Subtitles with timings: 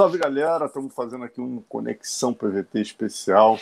[0.00, 3.60] Salve galera, estamos fazendo aqui um Conexão PVT especial.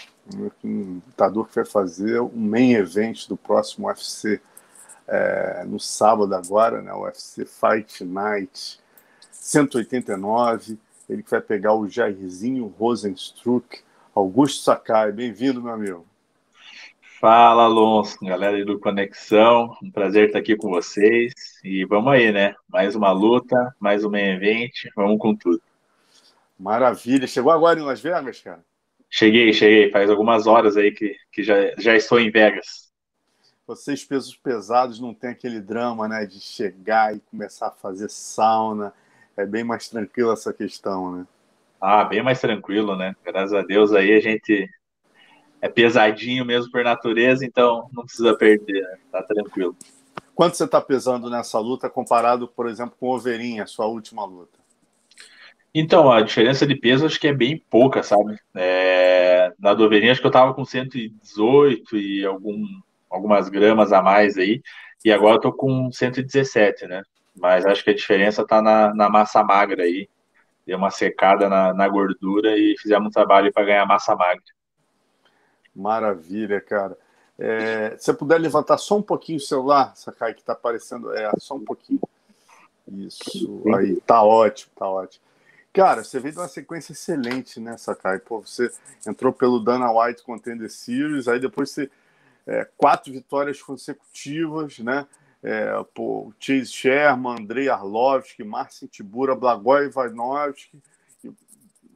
[0.62, 4.40] Um lutador que vai fazer um main event do próximo UFC
[5.08, 6.94] é, no sábado agora, né?
[6.94, 8.78] UFC Fight Night
[9.32, 10.78] 189.
[11.10, 13.80] Ele que vai pegar o Jairzinho Rosenstruck,
[14.14, 15.10] Augusto Sakai.
[15.10, 16.06] Bem-vindo, meu amigo.
[17.20, 19.76] Fala, Alonso, galera do Conexão.
[19.82, 21.34] Um prazer estar aqui com vocês.
[21.64, 22.54] E vamos aí, né?
[22.68, 24.70] Mais uma luta, mais um main event.
[24.94, 25.60] Vamos com tudo.
[26.58, 27.26] Maravilha.
[27.26, 28.64] Chegou agora em Las Vegas, cara?
[29.08, 29.90] Cheguei, cheguei.
[29.90, 32.88] Faz algumas horas aí que, que já, já estou em Vegas.
[33.66, 36.26] Vocês, pesos pesados, não tem aquele drama, né?
[36.26, 38.92] De chegar e começar a fazer sauna.
[39.36, 41.26] É bem mais tranquilo essa questão, né?
[41.80, 43.14] Ah, bem mais tranquilo, né?
[43.24, 44.68] Graças a Deus aí a gente
[45.60, 48.98] é pesadinho mesmo por natureza, então não precisa perder, né?
[49.12, 49.76] tá tranquilo.
[50.34, 54.24] Quanto você está pesando nessa luta comparado, por exemplo, com o Overin, a sua última
[54.24, 54.57] luta?
[55.80, 58.36] Então, a diferença de peso acho que é bem pouca, sabe?
[58.52, 62.64] É, na Doverinha acho que eu tava com 118 e algum,
[63.08, 64.60] algumas gramas a mais aí,
[65.04, 67.04] e agora eu tô com 117, né?
[67.32, 70.08] Mas acho que a diferença tá na, na massa magra aí.
[70.66, 74.42] Deu uma secada na, na gordura e fizemos um trabalho para ganhar massa magra.
[75.72, 76.98] Maravilha, cara.
[77.38, 81.14] É, se você puder levantar só um pouquinho o celular, Sakai, que tá aparecendo.
[81.14, 82.00] É, só um pouquinho.
[82.88, 85.27] Isso, aí, tá ótimo, tá ótimo.
[85.72, 88.18] Cara, você veio de uma sequência excelente, né, Sakai?
[88.18, 88.70] Pô, você
[89.06, 91.90] entrou pelo Dana White Contender Series, aí depois você.
[92.46, 95.06] É, quatro vitórias consecutivas, né?
[95.42, 100.82] É, pô, Chase Sherman, Andrei Arlovski, Marcin Tibura, Blagoj Ivanovski,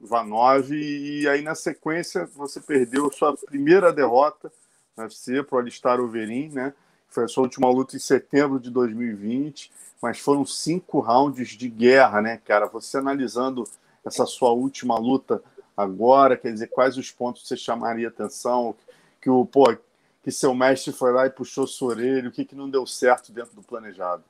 [0.03, 4.53] Vanov, e aí na sequência você perdeu sua primeira derrota
[4.97, 6.75] na UFC para o Alistar Overin, né?
[7.13, 9.71] Foi a sua última luta em setembro de 2020
[10.03, 12.67] mas foram cinco rounds de guerra, né, cara?
[12.67, 13.63] Você analisando
[14.05, 15.41] essa sua última luta
[15.77, 18.75] agora, quer dizer, quais os pontos você chamaria atenção?
[19.21, 19.77] Que o, pô,
[20.25, 23.33] que seu mestre foi lá e puxou sua orelha, o que, que não deu certo
[23.33, 24.25] dentro do planejado?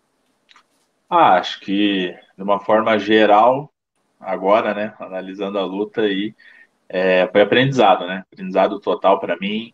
[1.08, 3.72] Ah, acho que de uma forma geral,
[4.20, 6.34] agora, né, analisando a luta aí,
[6.86, 8.24] é, foi aprendizado, né?
[8.30, 9.72] Aprendizado total para mim.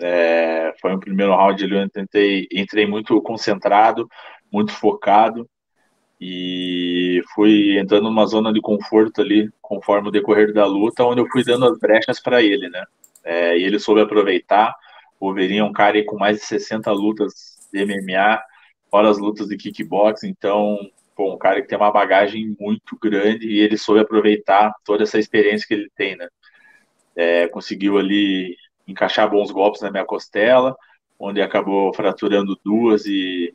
[0.00, 4.08] É, foi um primeiro round ali, eu tentei, entrei muito concentrado,
[4.52, 5.48] muito focado
[6.20, 11.28] e fui entrando numa zona de conforto ali, conforme o decorrer da luta, onde eu
[11.30, 12.84] fui dando as brechas para ele, né?
[13.24, 14.74] É, e ele soube aproveitar.
[15.20, 18.40] O é um cara com mais de 60 lutas de MMA,
[18.90, 20.78] fora as lutas de kickboxing, então,
[21.14, 25.18] pô, um cara que tem uma bagagem muito grande e ele soube aproveitar toda essa
[25.18, 26.28] experiência que ele tem, né?
[27.16, 28.56] É, conseguiu ali
[28.88, 30.76] encaixar bons golpes na minha costela,
[31.18, 33.54] onde acabou fraturando duas e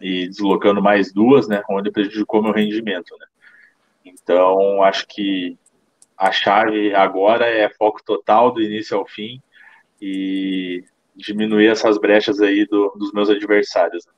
[0.00, 3.26] e deslocando mais duas, né, onde prejudicou meu rendimento, né.
[4.04, 5.56] Então, acho que
[6.16, 9.40] a chave agora é foco total do início ao fim
[10.00, 10.84] e
[11.14, 14.04] diminuir essas brechas aí do, dos meus adversários.
[14.06, 14.12] Né?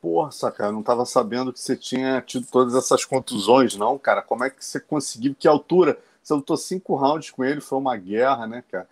[0.00, 4.22] Porra, cara, não estava sabendo que você tinha tido todas essas contusões, não, cara.
[4.22, 5.34] Como é que você conseguiu?
[5.38, 5.98] Que altura?
[6.22, 8.88] Você lutou cinco rounds com ele, foi uma guerra, né, cara?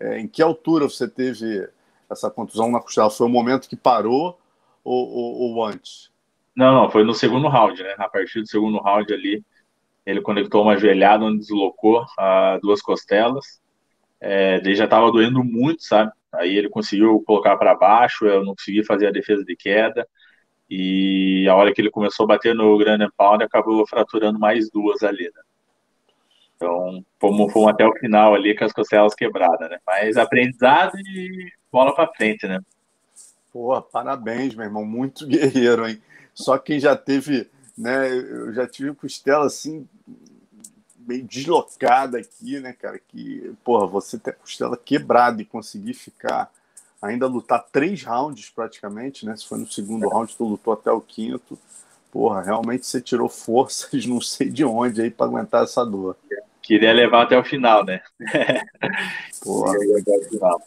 [0.00, 1.68] É, em que altura você teve
[2.10, 3.10] essa contusão na costela?
[3.10, 4.38] Foi o momento que parou
[4.82, 6.10] ou, ou, ou antes?
[6.56, 7.94] Não, não, foi no segundo round, né?
[7.98, 9.44] A partir do segundo round ali,
[10.04, 13.60] ele conectou uma joelhada onde deslocou a duas costelas.
[14.20, 16.12] É, daí já estava doendo muito, sabe?
[16.32, 20.06] Aí ele conseguiu colocar para baixo, eu não consegui fazer a defesa de queda.
[20.68, 25.02] E a hora que ele começou a bater no Grand Pound, acabou fraturando mais duas
[25.02, 25.42] ali, né?
[26.60, 29.78] Então, fomos, fomos até o final ali com as costelas quebradas, né?
[29.86, 32.60] Mas aprendizado e bola para frente, né?
[33.50, 36.02] Pô, parabéns, meu irmão, muito guerreiro, hein?
[36.34, 38.12] Só quem já teve, né?
[38.12, 39.88] Eu já tive costela assim,
[40.98, 43.00] meio deslocada aqui, né, cara?
[43.08, 46.52] Que, porra, você ter costela quebrada e conseguir ficar,
[47.00, 49.34] ainda lutar três rounds praticamente, né?
[49.34, 51.58] Se foi no segundo round, tu lutou até o quinto.
[52.12, 56.18] Porra, realmente você tirou forças, não sei de onde aí para aguentar essa dor.
[56.62, 58.00] Queria levar até o final, né?
[60.28, 60.62] Final.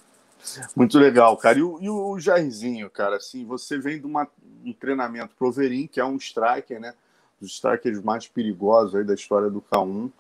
[0.76, 1.60] Muito legal, cara.
[1.60, 4.28] E o, e o Jairzinho, cara, assim, você vem de uma,
[4.66, 6.94] um treinamento pro Overin, que é um striker, né?
[7.40, 10.12] Dos strikers mais perigosos aí da história do K1.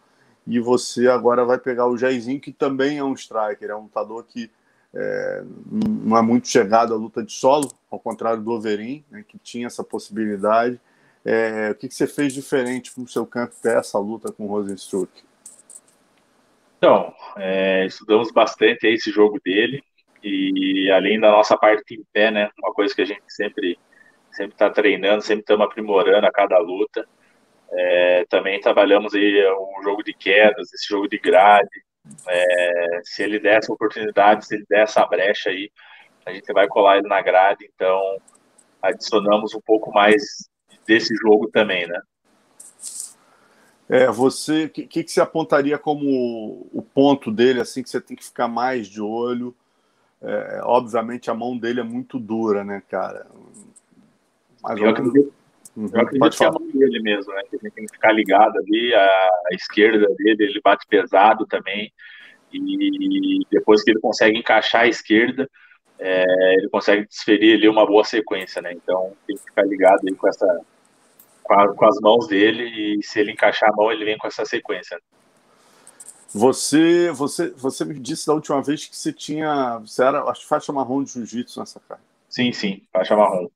[0.46, 4.24] E você agora vai pegar o Jairzinho, que também é um striker, é um lutador
[4.24, 4.52] que
[4.94, 9.40] é, não é muito chegado à luta de solo, ao contrário do Overin, né, que
[9.40, 10.80] tinha essa possibilidade.
[11.25, 14.46] É, o que, que, você fez diferente para o seu campo ter essa luta com
[14.46, 15.10] o Rosenstruck?
[16.83, 19.81] Então, é, estudamos bastante esse jogo dele.
[20.21, 23.80] E além da nossa parte em pé, né, uma coisa que a gente sempre
[24.30, 27.07] sempre está treinando, sempre estamos aprimorando a cada luta.
[27.71, 31.69] É, também trabalhamos aí o jogo de quedas, esse jogo de grade.
[32.27, 35.71] É, se ele der essa oportunidade, se ele der essa brecha aí,
[36.25, 37.65] a gente vai colar ele na grade.
[37.74, 38.01] Então,
[38.81, 40.21] adicionamos um pouco mais
[40.86, 41.97] desse jogo também, né?
[43.94, 48.18] É, você, o que, que, você apontaria como o ponto dele, assim, que você tem
[48.18, 49.56] que ficar mais de olho?
[50.19, 53.28] É, obviamente a mão dele é muito dura, né, cara?
[54.63, 55.31] Mais eu acredito,
[55.78, 57.44] uhum, eu acredito que é a mão dele mesmo, né?
[57.48, 61.46] Que a gente tem que ficar ligado ali, a, a esquerda dele, ele bate pesado
[61.46, 61.94] também.
[62.51, 65.48] E depois que ele consegue encaixar a esquerda,
[66.00, 68.74] é, ele consegue desferir ali uma boa sequência, né?
[68.74, 70.66] Então tem que ficar ligado aí com essa
[71.44, 72.63] com, a, com, as mãos dele
[72.98, 75.00] e se ele encaixar a mão ele vem com essa sequência.
[76.34, 80.74] Você você você me disse da última vez que você tinha você era acho faixa
[80.74, 82.01] marrom de jiu-jitsu nessa cara.
[82.30, 83.48] Sim sim faixa marrom.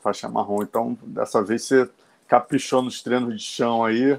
[0.00, 0.62] Faixa marrom.
[0.62, 1.88] Então dessa vez você
[2.26, 4.18] caprichou nos treinos de chão aí.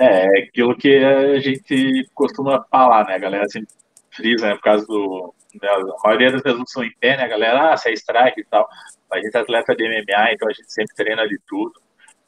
[0.00, 3.14] É, é aquilo que a gente costuma falar, né?
[3.14, 3.68] A galera sempre
[4.10, 4.54] frisa, né?
[4.54, 7.72] Por causa do a maioria das vezes são em pé, né, galera?
[7.72, 8.68] Ah, você é strike e tal.
[9.10, 11.74] A gente é atleta de MMA, então a gente sempre treina de tudo.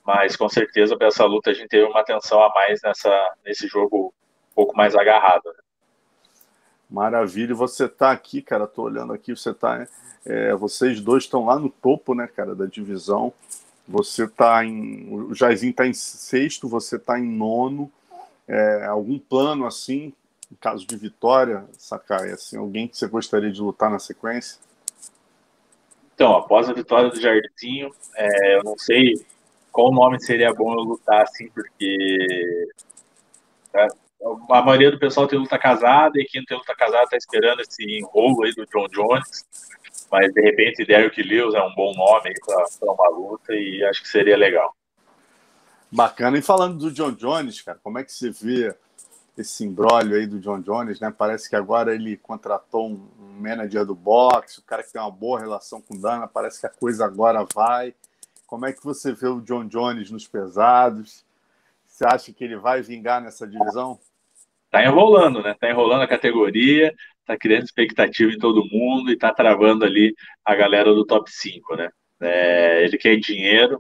[0.05, 3.67] Mas com certeza para essa luta a gente teve uma atenção a mais nessa, nesse
[3.67, 4.13] jogo
[4.53, 5.47] um pouco mais agarrado.
[5.47, 5.63] Né?
[6.91, 7.53] Maravilha.
[7.53, 9.87] E você tá aqui, cara, tô olhando aqui, você tá.
[10.27, 13.33] É, vocês dois estão lá no topo, né, cara, da divisão.
[13.89, 15.13] Você tá em.
[15.13, 17.91] O Jairzinho tá em sexto, você tá em nono.
[18.47, 20.13] É, algum plano assim
[20.55, 24.61] em caso de vitória, Sakai, assim, alguém que você gostaria de lutar na sequência?
[26.15, 29.15] Então, após a vitória do Jardinho, é, eu não sei
[29.75, 32.69] qual nome seria bom eu lutar assim, porque
[33.75, 33.89] é,
[34.51, 37.61] a maioria do pessoal tem luta casada e quem não tem luta casada tá esperando
[37.61, 39.45] esse enrolo aí do John Jones.
[40.13, 44.09] Mas de repente Derrick Lewis é um bom nome para uma luta e acho que
[44.09, 44.73] seria legal.
[45.91, 46.39] Bacana.
[46.39, 48.73] E falando do John Jones, cara, como é que você vê
[49.37, 51.13] esse imbróglio aí do John Jones, né?
[51.17, 53.09] Parece que agora ele contratou um
[53.41, 56.67] manager do boxe, o cara que tem uma boa relação com o Dana, parece que
[56.67, 57.93] a coisa agora vai.
[58.47, 61.25] Como é que você vê o John Jones nos pesados?
[61.87, 63.99] Você acha que ele vai vingar nessa divisão?
[64.71, 65.55] Tá enrolando, né?
[65.59, 66.95] Tá enrolando a categoria,
[67.25, 70.15] tá criando expectativa em todo mundo e tá travando ali
[70.45, 71.91] a galera do top 5, né?
[72.21, 73.79] É, ele quer dinheiro,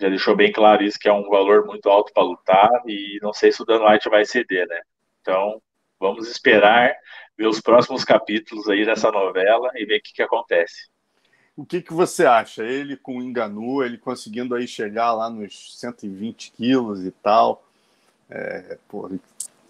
[0.00, 3.32] já deixou bem claro isso, que é um valor muito alto para lutar, e não
[3.32, 4.80] sei se o Dan White vai ceder, né?
[5.20, 5.60] Então,
[5.98, 6.94] vamos esperar
[7.36, 10.89] ver os próximos capítulos aí dessa novela e ver o que, que acontece.
[11.60, 12.64] O que, que você acha?
[12.64, 17.62] Ele com o Enganu, ele conseguindo aí chegar lá nos 120 quilos e tal,
[18.30, 19.10] é, pô,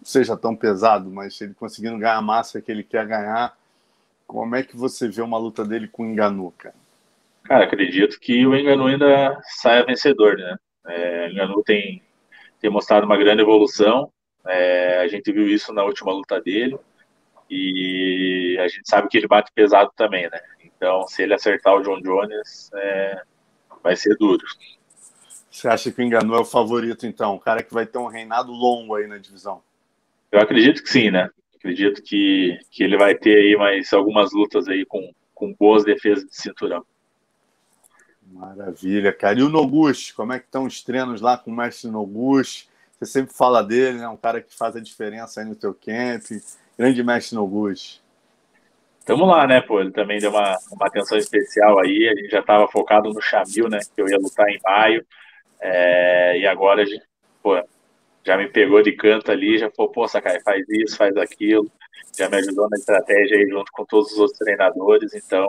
[0.01, 3.59] seja tão pesado, mas ele conseguindo ganhar a massa que ele quer ganhar,
[4.25, 6.77] como é que você vê uma luta dele com o Enganu, cara?
[7.43, 10.57] Cara, acredito que o Enganu ainda saia vencedor, né?
[10.87, 12.01] É, o Enganu tem,
[12.61, 14.13] tem mostrado uma grande evolução,
[14.47, 16.79] é, a gente viu isso na última luta dele,
[17.51, 20.41] e a gente sabe que ele bate pesado também, né?
[20.81, 23.23] Então, se ele acertar o John Jones, é,
[23.83, 24.43] vai ser duro.
[25.51, 27.35] Você acha que o Enganu é o favorito, então?
[27.35, 29.63] O cara que vai ter um reinado longo aí na divisão?
[30.33, 31.29] Eu acredito que sim, né?
[31.55, 36.25] Acredito que, que ele vai ter aí mais algumas lutas aí com, com boas defesas
[36.25, 36.83] de cinturão.
[38.33, 39.39] Maravilha, cara.
[39.39, 42.71] E o Noguchi, como é que estão os treinos lá com o mestre Noguchi?
[42.99, 44.09] Você sempre fala dele, né?
[44.09, 46.25] Um cara que faz a diferença aí no teu camp.
[46.79, 48.00] Grande mestre Noguchi.
[49.05, 49.81] Tamo lá, né, pô?
[49.81, 52.09] Ele também deu uma, uma atenção especial aí.
[52.09, 53.81] A gente já estava focado no Chamil, né?
[53.95, 55.05] Que eu ia lutar em maio.
[55.61, 57.05] É, e agora a gente,
[57.43, 57.61] pô,
[58.25, 61.71] já me pegou de canto ali, já falou, pô, Sakai, faz isso, faz aquilo.
[62.17, 65.15] Já me ajudou na estratégia aí junto com todos os outros treinadores.
[65.15, 65.47] Então,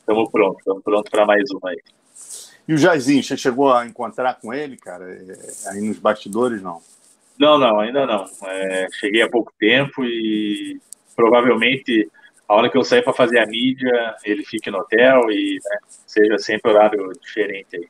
[0.00, 1.80] estamos prontos, estamos prontos para mais uma aí.
[2.66, 6.80] E o Jairzinho, você chegou a encontrar com ele, cara, é, aí nos bastidores, não?
[7.38, 8.24] Não, não, ainda não.
[8.46, 10.80] É, cheguei há pouco tempo e
[11.14, 12.08] provavelmente
[12.48, 15.78] a hora que eu sair para fazer a mídia, ele fique no hotel e né,
[16.06, 17.88] seja sempre horário diferente aí.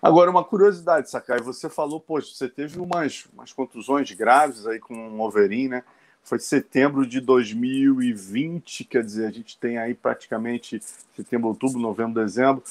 [0.00, 4.94] Agora, uma curiosidade, Sakai, você falou, poxa, você teve umas, umas contusões graves aí com
[4.94, 5.84] o Overin, né?
[6.24, 10.80] Foi setembro de 2020, quer dizer, a gente tem aí praticamente
[11.14, 12.62] setembro, outubro, novembro, dezembro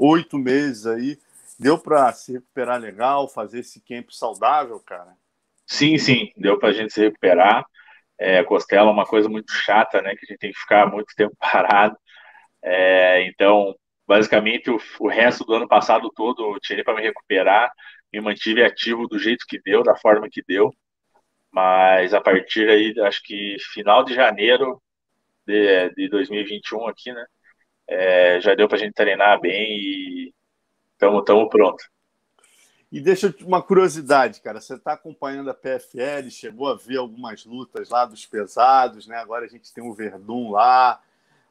[0.00, 1.18] oito meses aí.
[1.58, 5.14] Deu para se recuperar legal, fazer esse camp saudável, cara?
[5.66, 7.66] Sim, sim, deu para a gente se recuperar.
[8.20, 10.14] É, costela é uma coisa muito chata, né?
[10.16, 11.96] Que a gente tem que ficar muito tempo parado.
[12.62, 13.74] É, então,
[14.06, 17.72] basicamente, o, o, resto do ano passado todo eu tirei para me recuperar,
[18.12, 20.70] me mantive ativo do jeito que deu, da forma que deu.
[21.52, 24.80] Mas a partir aí, acho que final de janeiro
[25.46, 27.24] de, de 2021 aqui, né?
[27.90, 30.34] é, já deu para a gente treinar bem e
[30.92, 31.82] estamos pronto.
[32.92, 34.60] E deixa uma curiosidade, cara.
[34.60, 39.16] Você está acompanhando a PFL, chegou a ver algumas lutas lá dos pesados, né?
[39.16, 41.00] Agora a gente tem o Verdun lá,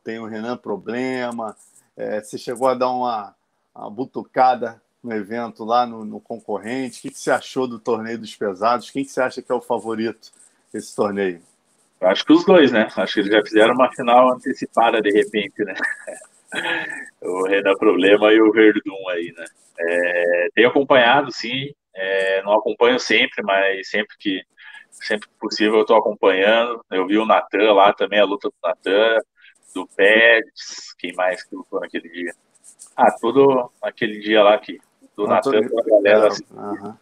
[0.04, 1.56] tem o Renan Problema.
[1.96, 3.34] É, você chegou a dar uma,
[3.74, 7.00] uma butucada no evento lá no, no concorrente.
[7.00, 8.92] O que, que, você achou do torneio dos pesados?
[8.92, 10.32] Quem que você acha que é o favorito
[10.74, 11.42] desse torneio?
[12.02, 12.90] Acho que os dois, né?
[12.96, 15.74] Acho que eles já fizeram uma final antecipada de repente, né?
[17.22, 19.46] o Renan Problema e o Verdun aí, né?
[19.80, 21.74] É, tenho acompanhado, sim.
[21.96, 24.44] É, não acompanho sempre, mas sempre que
[24.92, 26.84] sempre que possível eu estou acompanhando.
[26.92, 29.18] Eu vi o Natan lá também, a luta do Natan,
[29.74, 32.34] do Pérez, quem mais que lutou naquele dia?
[32.96, 34.80] Ah, tudo naquele dia lá que
[35.16, 36.28] do Natan com a galera.
[36.28, 36.44] Assim.
[36.52, 36.96] Uhum.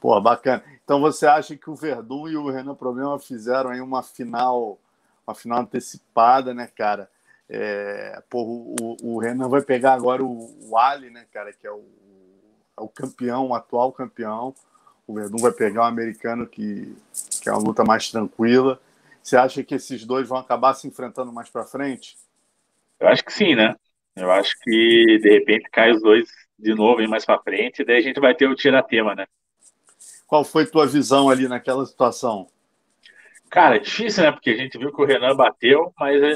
[0.00, 0.62] Pô, bacana.
[0.84, 4.78] Então você acha que o Verdun e o Renan Problema fizeram aí uma final,
[5.26, 7.10] uma final antecipada, né, cara?
[7.48, 8.42] É, pô,
[8.80, 11.84] o, o, Renan vai pegar agora o, o Ali, né, cara, que é o,
[12.76, 14.54] é o campeão, o atual campeão.
[15.06, 16.96] O Verdun vai pegar um americano que,
[17.40, 18.80] que é uma luta mais tranquila.
[19.22, 22.16] Você acha que esses dois vão acabar se enfrentando mais para frente?
[22.98, 23.76] Eu acho que sim, né?
[24.16, 27.98] Eu acho que de repente cai os dois de novo mais para frente, e daí
[27.98, 29.26] a gente vai ter o tiratema, né?
[30.26, 32.48] Qual foi tua visão ali naquela situação?
[33.50, 34.32] Cara, difícil, né?
[34.32, 36.34] Porque a gente viu que o Renan bateu, mas é,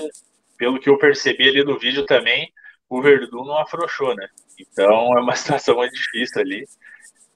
[0.60, 2.52] pelo que eu percebi ali no vídeo também,
[2.86, 4.28] o Verdun não afrouxou, né?
[4.58, 6.68] Então é uma situação muito difícil ali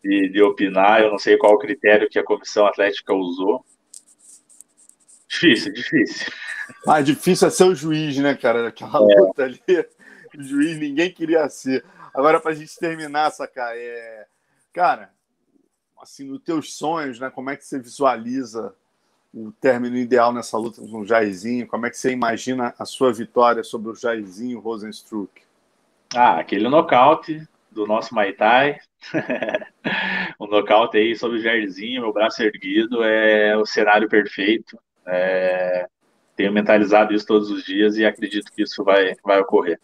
[0.03, 1.01] de, de opinar.
[1.01, 3.65] Eu não sei qual o critério que a comissão atlética usou.
[5.27, 6.31] Difícil, difícil.
[6.85, 8.69] Mais difícil é ser o juiz, né, cara?
[8.69, 9.21] Aquela é.
[9.21, 9.63] luta ali,
[10.39, 11.83] o juiz ninguém queria ser.
[12.13, 14.27] Agora, para a gente terminar, sacar, é...
[14.71, 15.11] cara,
[15.99, 17.31] assim, nos teus sonhos, né?
[17.31, 18.77] Como é que você visualiza
[19.35, 21.67] o término ideal nessa luta com o Jairzinho?
[21.67, 25.43] Como é que você imagina a sua vitória sobre o Jairzinho Rosenstruck?
[26.15, 28.79] Ah, aquele nocaute do nosso Maitai.
[30.39, 34.79] o nocaute aí sobre o Jairzinho, meu braço erguido, é o cenário perfeito.
[35.05, 35.89] É...
[36.37, 39.81] Tenho mentalizado isso todos os dias e acredito que isso vai, vai ocorrer.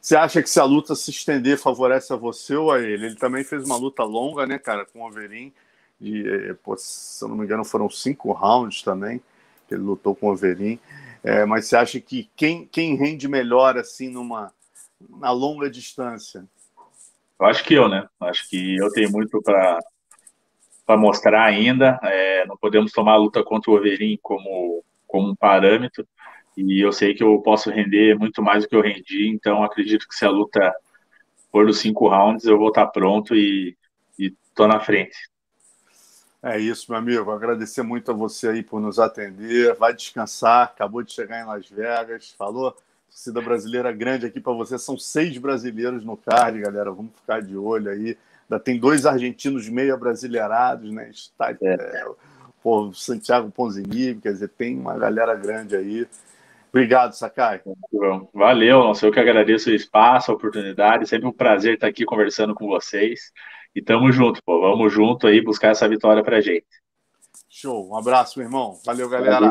[0.00, 3.06] Você acha que se a luta se estender favorece a você ou a ele?
[3.06, 5.52] Ele também fez uma luta longa, né, cara, com o Overin.
[6.00, 9.20] De, eh, pô, se eu não me engano, foram cinco rounds também
[9.66, 10.78] que ele lutou com o Overin.
[11.22, 14.52] É, mas você acha que quem, quem rende melhor assim numa
[15.08, 16.46] na longa distância?
[17.38, 18.08] Eu acho que eu, né?
[18.20, 19.78] Acho que eu tenho muito para
[20.86, 21.98] para mostrar ainda.
[22.02, 26.06] É, não podemos tomar a luta contra o Overin como como um parâmetro.
[26.56, 30.08] E eu sei que eu posso render muito mais do que eu rendi, então acredito
[30.08, 30.74] que se a luta
[31.52, 33.76] for dos cinco rounds, eu vou estar pronto e,
[34.18, 35.16] e tô na frente.
[36.48, 37.32] É isso, meu amigo.
[37.32, 39.74] Agradecer muito a você aí por nos atender.
[39.74, 40.62] Vai descansar.
[40.62, 42.30] Acabou de chegar em Las Vegas.
[42.38, 42.76] Falou?
[43.10, 44.78] Torcida brasileira grande aqui para você.
[44.78, 46.92] São seis brasileiros no card, galera.
[46.92, 48.16] Vamos ficar de olho aí.
[48.48, 51.10] Ainda tem dois argentinos meia brasileirados, né?
[51.10, 51.56] Está, é.
[51.62, 52.06] É,
[52.62, 56.06] pô, Santiago Ponzini, quer dizer, tem uma galera grande aí.
[56.68, 57.60] Obrigado, Sakai.
[58.32, 61.08] Valeu, nossa, eu que agradeço o espaço, a oportunidade.
[61.08, 63.32] Sempre um prazer estar aqui conversando com vocês.
[63.76, 64.58] E tamo junto, pô.
[64.58, 66.64] Vamos junto aí buscar essa vitória pra gente.
[67.46, 67.90] Show.
[67.90, 68.80] Um abraço, meu irmão.
[68.86, 69.38] Valeu, galera.